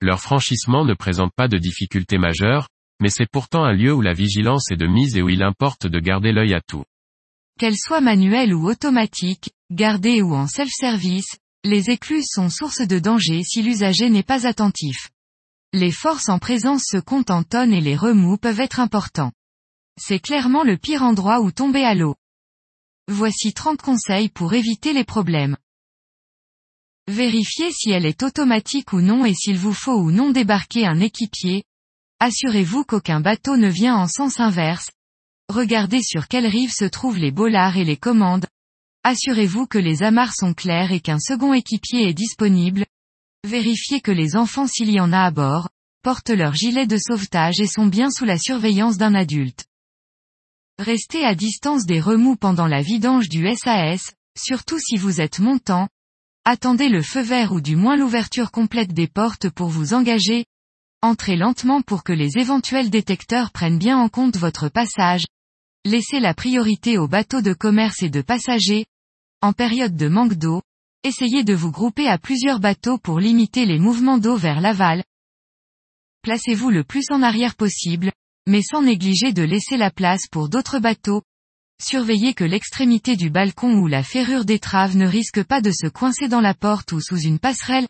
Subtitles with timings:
[0.00, 2.68] Leur franchissement ne présente pas de difficultés majeures,
[3.00, 5.86] mais c'est pourtant un lieu où la vigilance est de mise et où il importe
[5.86, 6.84] de garder l'œil à tout.
[7.58, 13.42] Qu'elles soient manuelles ou automatiques, gardées ou en self-service, les écluses sont source de danger
[13.42, 15.10] si l'usager n'est pas attentif.
[15.72, 19.32] Les forces en présence se comptent en tonnes et les remous peuvent être importants.
[20.00, 22.16] C'est clairement le pire endroit où tomber à l'eau.
[23.08, 25.56] Voici 30 conseils pour éviter les problèmes.
[27.08, 31.00] Vérifiez si elle est automatique ou non et s'il vous faut ou non débarquer un
[31.00, 31.64] équipier.
[32.18, 34.90] Assurez-vous qu'aucun bateau ne vient en sens inverse.
[35.52, 38.46] Regardez sur quelle rive se trouvent les bollards et les commandes.
[39.02, 42.86] Assurez-vous que les amarres sont claires et qu'un second équipier est disponible.
[43.46, 45.68] Vérifiez que les enfants s'il y en a à bord,
[46.02, 49.66] portent leur gilet de sauvetage et sont bien sous la surveillance d'un adulte.
[50.78, 55.88] Restez à distance des remous pendant la vidange du SAS, surtout si vous êtes montant,
[56.46, 60.44] Attendez le feu vert ou du moins l'ouverture complète des portes pour vous engager.
[61.00, 65.24] Entrez lentement pour que les éventuels détecteurs prennent bien en compte votre passage.
[65.86, 68.84] Laissez la priorité aux bateaux de commerce et de passagers.
[69.40, 70.60] En période de manque d'eau,
[71.02, 75.02] essayez de vous grouper à plusieurs bateaux pour limiter les mouvements d'eau vers l'aval.
[76.20, 78.12] Placez-vous le plus en arrière possible,
[78.46, 81.22] mais sans négliger de laisser la place pour d'autres bateaux,
[81.82, 86.28] Surveillez que l'extrémité du balcon ou la ferrure d'étrave ne risque pas de se coincer
[86.28, 87.88] dans la porte ou sous une passerelle.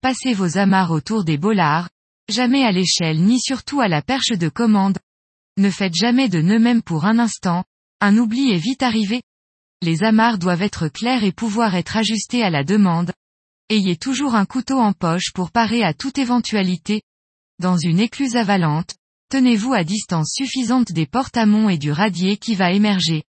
[0.00, 1.88] Passez vos amarres autour des bollards,
[2.28, 4.98] jamais à l'échelle ni surtout à la perche de commande.
[5.56, 7.64] Ne faites jamais de nœud même pour un instant,
[8.00, 9.22] un oubli est vite arrivé.
[9.82, 13.12] Les amarres doivent être claires et pouvoir être ajustées à la demande.
[13.68, 17.02] Ayez toujours un couteau en poche pour parer à toute éventualité.
[17.60, 18.96] Dans une écluse avalante,
[19.28, 23.24] tenez-vous à distance suffisante des portes amont et du radier qui va émerger.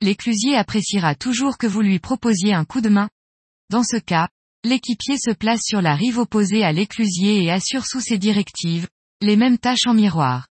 [0.00, 3.08] L'éclusier appréciera toujours que vous lui proposiez un coup de main.
[3.70, 4.28] Dans ce cas,
[4.64, 8.88] l'équipier se place sur la rive opposée à l'éclusier et assure sous ses directives,
[9.20, 10.46] les mêmes tâches en miroir.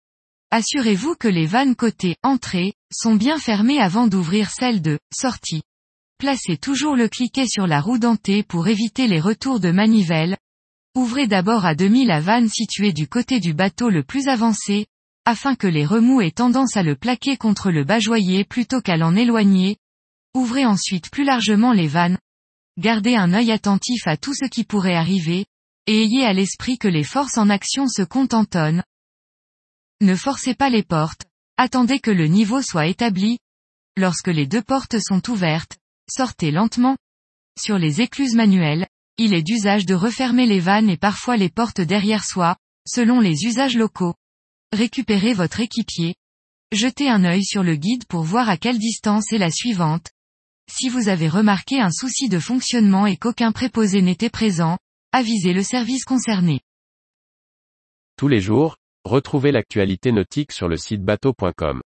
[0.50, 5.62] Assurez-vous que les vannes côté entrée sont bien fermées avant d'ouvrir celles de sortie.
[6.18, 10.36] Placez toujours le cliquet sur la roue dentée pour éviter les retours de manivelle,
[10.96, 14.86] Ouvrez d'abord à demi la vanne située du côté du bateau le plus avancé,
[15.26, 19.14] afin que les remous aient tendance à le plaquer contre le bajoyer plutôt qu'à l'en
[19.14, 19.76] éloigner.
[20.32, 22.16] Ouvrez ensuite plus largement les vannes.
[22.78, 25.44] Gardez un œil attentif à tout ce qui pourrait arriver,
[25.86, 28.82] et ayez à l'esprit que les forces en action se comptent en tonnes.
[30.00, 31.26] Ne forcez pas les portes,
[31.58, 33.38] attendez que le niveau soit établi.
[33.98, 35.76] Lorsque les deux portes sont ouvertes,
[36.08, 36.96] sortez lentement.
[37.58, 38.86] Sur les écluses manuelles,
[39.18, 42.56] il est d'usage de refermer les vannes et parfois les portes derrière soi,
[42.86, 44.14] selon les usages locaux.
[44.72, 46.14] Récupérez votre équipier.
[46.72, 50.10] Jetez un œil sur le guide pour voir à quelle distance est la suivante.
[50.70, 54.78] Si vous avez remarqué un souci de fonctionnement et qu'aucun préposé n'était présent,
[55.12, 56.60] avisez le service concerné.
[58.16, 61.80] Tous les jours, retrouvez l'actualité nautique sur le site bateau.com.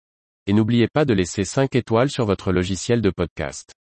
[0.48, 3.74] Et n'oubliez pas de laisser 5 étoiles sur votre logiciel de podcast.